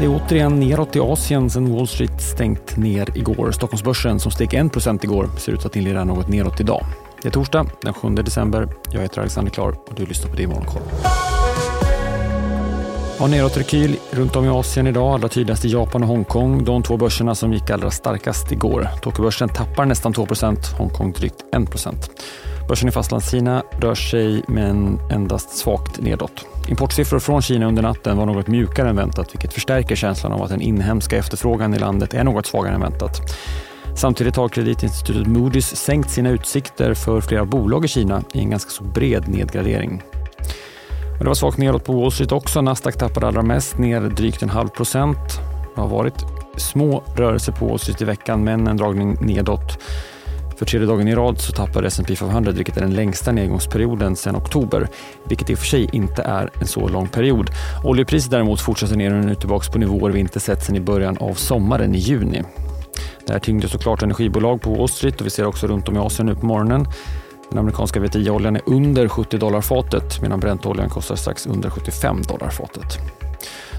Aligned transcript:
Det 0.00 0.06
är 0.06 0.10
återigen 0.10 0.60
neråt 0.60 0.96
i 0.96 1.00
Asien 1.00 1.50
sen 1.50 1.74
Wall 1.74 1.88
Street 1.88 2.22
stängt 2.22 2.76
ner 2.76 3.08
igår. 3.14 3.52
Stockholmsbörsen 3.52 4.20
som 4.20 4.32
steg 4.32 4.54
1 4.54 5.04
igår 5.04 5.30
ser 5.38 5.52
ut 5.52 5.64
att 5.64 5.76
inleda 5.76 6.04
något 6.04 6.28
neråt 6.28 6.60
idag. 6.60 6.84
Det 7.22 7.28
är 7.28 7.32
torsdag 7.32 7.66
den 7.82 7.94
7 7.94 8.08
december. 8.08 8.68
Jag 8.92 9.00
heter 9.00 9.20
Alexander 9.20 9.52
Klar 9.52 9.74
och 9.88 9.94
du 9.94 10.06
lyssnar 10.06 10.30
på 10.30 10.36
det 10.36 10.42
i 10.42 10.46
Morgonkoll. 10.46 10.82
Ja, 13.18 13.26
nedåtrekyl 13.26 13.96
runt 14.10 14.36
om 14.36 14.44
i 14.44 14.48
Asien 14.48 14.86
idag, 14.86 15.14
allra 15.14 15.28
tydligast 15.28 15.64
i 15.64 15.68
Japan 15.68 16.02
och 16.02 16.08
Hongkong. 16.08 16.64
De 16.64 16.82
två 16.82 16.96
börserna 16.96 17.34
som 17.34 17.52
gick 17.52 17.70
allra 17.70 17.90
starkast 17.90 18.52
igår. 18.52 18.88
Tokyobörsen 19.02 19.48
tappar 19.48 19.84
nästan 19.84 20.14
2% 20.14 20.74
Hongkong 20.78 21.12
drygt 21.12 21.44
1 21.52 21.70
Börsen 22.68 22.88
i 22.88 22.92
Fastlandskina 22.92 23.62
rör 23.80 23.94
sig 23.94 24.42
men 24.48 24.98
endast 25.10 25.58
svagt 25.58 26.00
nedåt. 26.00 26.46
Importsiffror 26.68 27.18
från 27.18 27.42
Kina 27.42 27.66
under 27.66 27.82
natten 27.82 28.16
var 28.16 28.26
något 28.26 28.46
mjukare 28.46 28.88
än 28.88 28.96
väntat 28.96 29.34
vilket 29.34 29.52
förstärker 29.52 29.96
känslan 29.96 30.32
av 30.32 30.42
att 30.42 30.50
den 30.50 30.60
inhemska 30.60 31.16
efterfrågan 31.16 31.74
i 31.74 31.78
landet 31.78 32.14
är 32.14 32.24
något 32.24 32.46
svagare 32.46 32.74
än 32.74 32.80
väntat. 32.80 33.20
Samtidigt 33.96 34.36
har 34.36 34.48
kreditinstitutet 34.48 35.26
Moody's 35.26 35.74
sänkt 35.74 36.10
sina 36.10 36.30
utsikter 36.30 36.94
för 36.94 37.20
flera 37.20 37.44
bolag 37.44 37.84
i 37.84 37.88
Kina 37.88 38.22
i 38.34 38.40
en 38.40 38.50
ganska 38.50 38.70
så 38.70 38.84
bred 38.84 39.28
nedgradering. 39.28 40.02
Men 41.10 41.18
det 41.18 41.28
var 41.28 41.34
svagt 41.34 41.58
nedåt 41.58 41.84
på 41.84 41.92
Wall 41.92 42.12
Street 42.12 42.32
också. 42.32 42.60
Nasdaq 42.60 42.98
tappade 42.98 43.26
allra 43.26 43.42
mest, 43.42 43.78
ner 43.78 44.00
drygt 44.00 44.42
en 44.42 44.48
halv 44.48 44.68
procent. 44.68 45.18
Det 45.74 45.80
har 45.80 45.88
varit 45.88 46.24
små 46.56 47.02
rörelser 47.16 47.52
på 47.52 47.66
Wall 47.66 47.78
Street 47.78 48.02
i 48.02 48.04
veckan, 48.04 48.44
men 48.44 48.66
en 48.66 48.76
dragning 48.76 49.16
nedåt. 49.20 49.78
För 50.60 50.66
tredje 50.66 50.86
dagen 50.86 51.08
i 51.08 51.14
rad 51.14 51.40
så 51.40 51.52
tappade 51.52 51.86
S&P 51.86 52.16
500 52.16 52.52
vilket 52.52 52.76
är 52.76 52.80
den 52.80 52.94
längsta 52.94 53.32
nedgångsperioden 53.32 54.16
sedan 54.16 54.36
oktober, 54.36 54.88
vilket 55.28 55.50
i 55.50 55.54
och 55.54 55.58
för 55.58 55.66
sig 55.66 55.88
inte 55.92 56.22
är 56.22 56.50
en 56.60 56.66
så 56.66 56.88
lång 56.88 57.08
period. 57.08 57.50
Oljepriset 57.84 58.30
däremot 58.30 58.60
fortsätter 58.60 58.96
ner 58.96 59.14
och 59.14 59.24
nu 59.24 59.34
tillbaka 59.34 59.72
på 59.72 59.78
nivåer 59.78 60.10
vi 60.10 60.20
inte 60.20 60.40
sett 60.40 60.64
sedan 60.64 60.76
i 60.76 60.80
början 60.80 61.16
av 61.18 61.34
sommaren 61.34 61.94
i 61.94 61.98
juni. 61.98 62.42
Det 63.26 63.32
här 63.32 63.40
tyngde 63.40 63.68
såklart 63.68 64.02
energibolag 64.02 64.62
på 64.62 64.74
Wall 64.74 64.88
Street 64.88 65.20
och 65.20 65.26
vi 65.26 65.30
ser 65.30 65.46
också 65.46 65.66
runt 65.66 65.88
om 65.88 65.96
i 65.96 65.98
Asien 65.98 66.26
nu 66.26 66.34
på 66.34 66.46
morgonen. 66.46 66.86
Den 67.50 67.58
amerikanska 67.58 68.00
VTI-oljan 68.00 68.56
är 68.56 68.62
under 68.66 69.08
70 69.08 69.38
dollar 69.38 69.60
fatet 69.60 70.22
medan 70.22 70.40
Brentoljan 70.40 70.88
kostar 70.88 71.16
strax 71.16 71.46
under 71.46 71.70
75 71.70 72.22
dollar 72.22 72.50
fatet. 72.50 72.98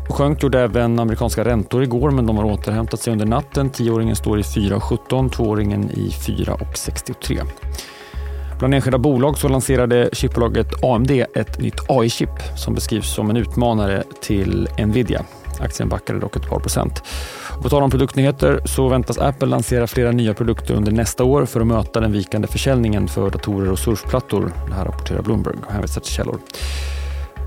Då 0.08 0.14
sjönk 0.14 0.44
gjorde 0.44 0.60
även 0.60 1.00
amerikanska 1.00 1.46
räntor 1.46 1.84
igår 1.84 2.12
men 2.12 2.26
de 2.26 2.38
har 2.38 2.46
återhämtat 2.46 3.00
sig 3.00 3.14
under 3.14 3.26
natten. 3.26 3.70
Tioåringen 3.70 4.16
står 4.16 4.40
i 4.40 4.42
4,17, 4.42 5.30
tvååringen 5.30 5.92
i 5.92 6.10
4,63. 6.10 7.42
Bland 8.60 8.74
enskilda 8.74 8.98
bolag 8.98 9.38
så 9.38 9.48
lanserade 9.48 10.10
chipbolaget 10.14 10.84
AMD 10.84 11.12
ett 11.12 11.60
nytt 11.60 11.90
AI-chip 11.90 12.30
som 12.58 12.74
beskrivs 12.74 13.16
som 13.16 13.30
en 13.30 13.38
utmanare 13.38 14.04
till 14.22 14.68
Nvidia. 14.78 15.26
Aktien 15.60 15.90
backade 15.90 16.20
dock 16.20 16.36
ett 16.36 16.50
par 16.50 16.60
procent. 16.60 17.04
På 17.62 17.70
tal 17.70 17.84
om 17.84 17.92
produktnyheter 17.92 18.62
så 18.66 18.88
väntas 18.88 19.18
Apple 19.18 19.48
lansera 19.48 19.88
flera 19.88 20.12
nya 20.12 20.34
produkter 20.34 20.74
under 20.74 20.92
nästa 20.92 21.24
år 21.24 21.46
för 21.46 21.62
att 21.62 21.68
möta 21.68 22.00
den 22.00 22.12
vikande 22.12 22.48
försäljningen 22.48 23.08
för 23.08 23.30
datorer 23.30 23.72
och 23.72 23.80
surfplattor. 23.80 24.52
Det 24.68 24.74
här 24.74 24.86
rapporterar 24.86 25.22
Bloomberg 25.22 25.56
och 25.66 25.74
hänvisar 25.74 26.02
till 26.02 26.14
källor. 26.14 26.40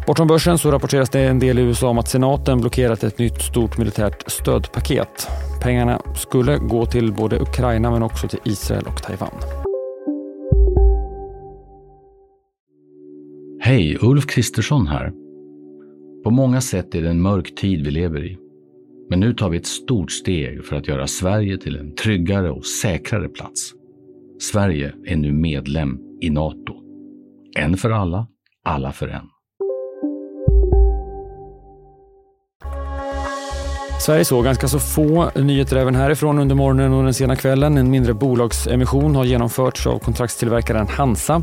Bortom 0.06 0.26
börsen 0.26 0.58
så 0.58 0.70
rapporteras 0.70 1.10
det 1.10 1.20
en 1.20 1.38
del 1.38 1.58
i 1.58 1.62
USA 1.62 1.88
om 1.88 1.98
att 1.98 2.08
senaten 2.08 2.60
blockerat 2.60 3.04
ett 3.04 3.18
nytt 3.18 3.42
stort 3.42 3.78
militärt 3.78 4.30
stödpaket. 4.30 5.28
Pengarna 5.62 6.02
skulle 6.14 6.58
gå 6.58 6.86
till 6.86 7.12
både 7.12 7.40
Ukraina 7.40 7.90
men 7.90 8.02
också 8.02 8.28
till 8.28 8.38
Israel 8.44 8.84
och 8.86 9.02
Taiwan. 9.02 9.30
Hej, 13.60 13.98
Ulf 14.00 14.26
Kristersson 14.26 14.86
här. 14.86 15.12
På 16.24 16.30
många 16.30 16.60
sätt 16.60 16.94
är 16.94 17.02
det 17.02 17.10
en 17.10 17.22
mörk 17.22 17.54
tid 17.54 17.84
vi 17.84 17.90
lever 17.90 18.24
i. 18.24 18.38
Men 19.10 19.20
nu 19.20 19.34
tar 19.34 19.50
vi 19.50 19.56
ett 19.56 19.66
stort 19.66 20.12
steg 20.12 20.64
för 20.64 20.76
att 20.76 20.88
göra 20.88 21.06
Sverige 21.06 21.58
till 21.58 21.76
en 21.76 21.94
tryggare 21.94 22.50
och 22.50 22.66
säkrare 22.66 23.28
plats. 23.28 23.72
Sverige 24.52 24.94
är 25.06 25.16
nu 25.16 25.32
medlem 25.32 25.98
i 26.20 26.30
Nato. 26.30 26.74
En 27.56 27.76
för 27.76 27.90
alla, 27.90 28.26
alla 28.64 28.92
för 28.92 29.08
en. 29.08 29.33
Sverige 34.04 34.24
såg 34.24 34.44
ganska 34.44 34.68
så 34.68 34.78
få 34.78 35.30
nyheter 35.34 35.76
även 35.76 35.94
härifrån 35.94 36.38
under 36.38 36.54
morgonen 36.54 36.92
och 36.92 37.04
den 37.04 37.14
sena 37.14 37.36
kvällen. 37.36 37.78
En 37.78 37.90
mindre 37.90 38.14
bolagsemission 38.14 39.16
har 39.16 39.24
genomförts 39.24 39.86
av 39.86 39.98
kontraktstillverkaren 39.98 40.88
Hansa. 40.88 41.42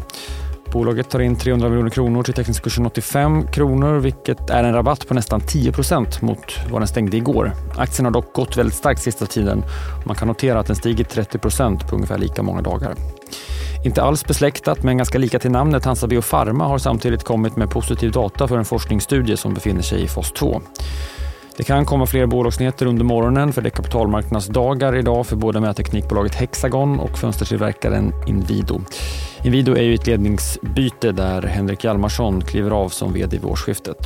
Bolaget 0.72 1.10
tar 1.10 1.20
in 1.20 1.36
300 1.36 1.70
miljoner 1.70 1.90
kronor 1.90 2.24
till 2.24 2.34
teckningskursen 2.34 2.86
85 2.86 3.48
kronor 3.48 4.00
vilket 4.00 4.50
är 4.50 4.64
en 4.64 4.74
rabatt 4.74 5.08
på 5.08 5.14
nästan 5.14 5.42
10 5.42 5.72
procent 5.72 6.22
mot 6.22 6.60
vad 6.72 6.82
den 6.82 6.88
stängde 6.88 7.18
igår. 7.18 7.52
Aktien 7.78 8.06
har 8.06 8.12
dock 8.12 8.34
gått 8.34 8.58
väldigt 8.58 8.76
starkt 8.76 9.02
sista 9.02 9.26
tiden. 9.26 9.64
Man 10.06 10.16
kan 10.16 10.28
notera 10.28 10.60
att 10.60 10.68
den 10.68 10.76
stigit 10.76 11.10
30 11.10 11.38
procent 11.38 11.88
på 11.88 11.96
ungefär 11.96 12.18
lika 12.18 12.44
många 12.44 12.62
dagar. 12.62 12.96
Inte 13.86 14.04
alls 14.04 14.26
besläktat 14.26 14.84
men 14.84 14.98
ganska 14.98 15.18
lika 15.18 15.40
till 15.40 15.52
namnet 15.52 15.86
Hansa 15.86 16.08
Biopharma 16.08 16.68
har 16.68 16.78
samtidigt 16.78 17.24
kommit 17.24 17.56
med 17.56 17.70
positiv 17.70 18.12
data 18.12 18.48
för 18.48 18.58
en 18.58 18.66
forskningsstudie 18.66 19.38
som 19.38 19.54
befinner 19.54 19.82
sig 19.82 20.04
i 20.04 20.08
fas 20.08 20.32
2. 20.32 20.62
Det 21.58 21.64
kan 21.64 21.86
komma 21.86 22.06
fler 22.06 22.26
bolagsnyheter 22.26 22.86
under 22.86 23.04
morgonen 23.06 23.54
för 23.54 23.62
det 23.62 23.68
är 23.68 23.72
kapitalmarknadsdagar 23.72 24.96
idag 24.96 25.28
för 25.28 25.36
både 25.36 25.60
mätteknikbolaget 25.60 26.36
Hexagon 26.36 27.00
och 27.00 27.18
fönstertillverkaren 27.18 28.14
Inwido. 28.28 28.82
Inwido 29.44 29.76
är 29.76 29.84
ju 29.84 29.94
ett 29.94 30.08
ledningsbyte 30.08 31.12
där 31.12 31.42
Henrik 31.42 31.84
Hjalmarsson 31.84 32.42
kliver 32.42 32.72
av 32.72 32.90
som 32.90 33.14
vd 33.14 33.38
vid 33.38 33.46
årsskiftet. 33.46 33.98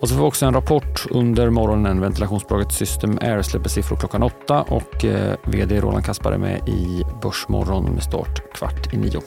Och 0.00 0.08
så 0.08 0.14
får 0.14 0.22
vi 0.22 0.28
också 0.28 0.46
en 0.46 0.54
rapport 0.54 1.06
under 1.10 1.50
morgonen. 1.50 2.00
Ventilationsbolaget 2.00 2.72
System 2.72 3.18
Air 3.22 3.42
släpper 3.42 3.68
siffror 3.68 3.96
klockan 3.96 4.22
åtta 4.22 4.62
och 4.62 5.04
eh, 5.04 5.34
vd 5.44 5.80
Roland 5.80 6.04
Kaspar 6.04 6.32
är 6.32 6.38
med 6.38 6.68
i 6.68 7.02
Börsmorgon 7.22 7.84
med 7.84 8.02
start 8.02 8.52
kvart 8.54 8.94
i 8.94 8.96
nio. 8.96 9.20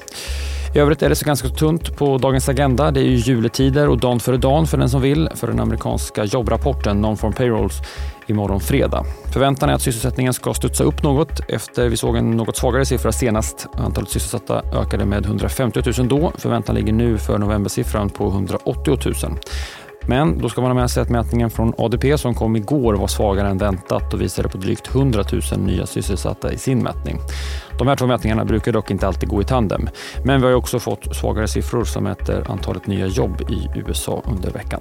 I 0.76 0.80
övrigt 0.80 1.02
är 1.02 1.10
det 1.10 1.16
så 1.16 1.26
ganska 1.26 1.48
tunt 1.48 1.98
på 1.98 2.18
dagens 2.18 2.50
agenda. 2.50 2.92
Det 2.92 3.00
är 3.00 3.04
ju 3.04 3.16
juletider 3.16 3.90
och 3.90 4.00
dan 4.00 4.20
före 4.20 4.38
dan 4.38 4.68
för 4.68 4.78
den 4.78 4.90
som 4.90 5.02
vill 5.02 5.30
för 5.36 5.48
den 5.48 5.60
amerikanska 5.60 6.24
jobbrapporten 6.24 7.02
Non-Form 7.02 7.34
Payrolls 7.34 7.82
imorgon 8.28 8.60
fredag. 8.60 9.06
Förväntan 9.34 9.70
är 9.70 9.74
att 9.74 9.82
sysselsättningen 9.82 10.34
ska 10.34 10.54
studsa 10.54 10.84
upp 10.84 11.04
något 11.04 11.40
efter 11.50 11.90
vi 11.90 11.98
såg 11.98 12.18
en 12.18 12.32
något 12.32 12.58
svagare 12.58 12.86
siffra 12.86 13.12
senast. 13.12 13.68
Antalet 13.74 14.10
sysselsatta 14.10 14.62
ökade 14.74 15.06
med 15.06 15.26
150 15.26 15.82
000 15.98 16.08
då. 16.08 16.32
Förväntan 16.38 16.76
ligger 16.76 16.94
nu 16.94 17.18
för 17.18 17.38
novembersiffran 17.38 18.10
på 18.10 18.28
180 18.28 18.98
000. 19.06 19.14
Men 20.08 20.38
då 20.38 20.50
ska 20.50 20.62
man 20.62 20.72
ha 20.72 20.76
med 20.76 20.92
sig 20.92 21.02
att 21.02 21.10
mätningen 21.10 21.50
från 21.50 21.74
ADP 21.78 22.18
som 22.18 22.34
kom 22.34 22.56
igår 22.56 22.94
var 22.94 23.08
svagare 23.08 23.50
än 23.50 23.58
väntat 23.58 24.14
och 24.14 24.22
visade 24.22 24.50
på 24.50 24.58
drygt 24.58 24.96
100 24.96 25.24
000 25.52 25.60
nya 25.60 25.86
sysselsatta 25.86 26.54
i 26.54 26.58
sin 26.58 26.84
mätning. 26.84 27.20
De 27.78 27.88
här 27.88 27.96
två 27.96 28.08
mätningarna 28.08 28.46
brukar 28.46 28.72
dock 28.72 28.92
inte 28.92 29.08
alltid 29.08 29.30
gå 29.30 29.42
i 29.42 29.46
tandem. 29.46 29.90
Men 30.26 30.42
vi 30.42 30.48
har 30.48 30.54
också 30.54 30.80
fått 30.80 31.16
svagare 31.16 31.48
siffror 31.48 31.84
som 31.84 32.04
mäter 32.04 32.52
antalet 32.52 32.88
nya 32.88 33.08
jobb 33.08 33.42
i 33.50 33.80
USA 33.80 34.22
under 34.26 34.52
veckan. 34.52 34.80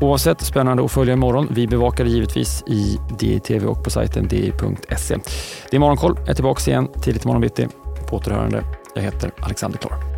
Oavsett, 0.00 0.40
spännande 0.40 0.84
att 0.84 0.92
följa 0.92 1.14
imorgon. 1.14 1.48
Vi 1.50 1.66
bevakar 1.66 2.04
det 2.04 2.10
givetvis 2.10 2.62
i 2.66 2.98
DI-TV 3.18 3.66
och 3.66 3.84
på 3.84 3.90
sajten 3.90 4.28
di.se. 4.28 5.16
Det 5.70 5.76
är 5.76 5.80
Morgonkoll 5.80 6.16
är 6.28 6.34
tillbaka 6.34 6.70
igen 6.70 6.88
tidigt 7.02 7.24
imorgon 7.24 7.40
bitti. 7.40 7.68
På 8.10 8.16
återhörande. 8.16 8.64
Jag 8.94 9.02
heter 9.02 9.30
Alexander 9.40 9.78
Klar. 9.78 10.11